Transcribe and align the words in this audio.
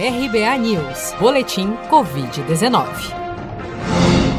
RBA 0.00 0.56
News, 0.58 1.12
Boletim 1.18 1.72
Covid-19. 1.90 2.86